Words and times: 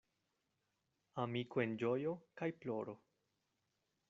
Amiko 1.25 1.63
en 1.67 1.77
ĝojo 1.83 2.17
kaj 2.41 2.51
ploro. 2.65 3.01